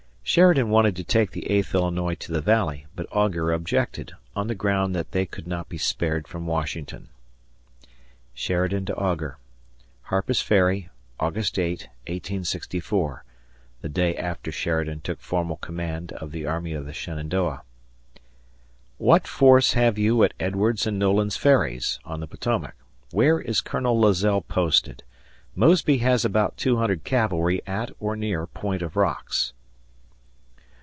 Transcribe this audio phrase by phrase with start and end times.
[0.23, 4.55] Sheridan wanted to take the Eighth Illinois to the Valley, but Augur objected, on the
[4.55, 7.09] ground that they could not be spared from Washington.
[8.33, 9.39] [Sheridan to Augur]
[10.03, 10.87] Harper's Ferry,
[11.19, 13.25] August 8, 1864.
[13.81, 17.63] [The day after Sheridan took formal command of the Army of the Shenandoah.]
[18.97, 21.99] What force have you at Edwards's and Noland's ferries?
[22.05, 22.75] (On the Potomac.)
[23.11, 25.03] Where is Colonel Lazelle posted?
[25.57, 29.51] Mosby has about 200 cavalry at, or near, Point of Rocks.